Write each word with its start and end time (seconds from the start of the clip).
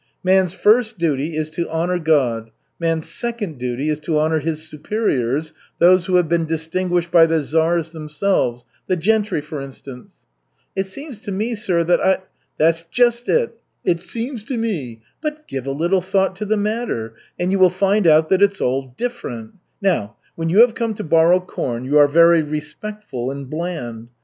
"Man's 0.23 0.51
first 0.55 0.97
duty 0.97 1.37
is 1.37 1.51
to 1.51 1.69
honor 1.69 1.99
God, 1.99 2.49
man's 2.79 3.07
second 3.07 3.59
duty 3.59 3.87
is 3.87 3.99
to 3.99 4.17
honor 4.17 4.39
his 4.39 4.67
superiors, 4.67 5.53
those 5.77 6.05
who 6.07 6.15
have 6.15 6.27
been 6.27 6.45
distinguished 6.45 7.11
by 7.11 7.27
the 7.27 7.43
czars 7.43 7.91
themselves 7.91 8.65
the 8.87 8.95
gentry, 8.95 9.41
for 9.41 9.61
instance." 9.61 10.25
"It 10.75 10.87
seems 10.87 11.21
to 11.21 11.31
me, 11.31 11.53
sir, 11.53 11.83
that 11.83 12.01
I" 12.03 12.21
"That's 12.57 12.81
just 12.89 13.29
it, 13.29 13.59
'it 13.85 13.99
seems 13.99 14.43
to 14.45 14.57
me.' 14.57 15.01
But 15.21 15.47
give 15.47 15.67
a 15.67 15.71
little 15.71 16.01
thought 16.01 16.35
to 16.37 16.45
the 16.45 16.57
matter, 16.57 17.13
and 17.39 17.51
you 17.51 17.59
will 17.59 17.69
find 17.69 18.07
out 18.07 18.29
that 18.29 18.41
it's 18.41 18.59
all 18.59 18.95
different. 18.97 19.51
Now 19.83 20.15
when 20.35 20.49
you 20.49 20.61
have 20.61 20.73
come 20.73 20.95
to 20.95 21.03
borrow 21.03 21.39
corn 21.39 21.85
you 21.85 21.99
are 21.99 22.07
very 22.07 22.41
respectful 22.41 23.29
and 23.29 23.47
bland. 23.47 24.09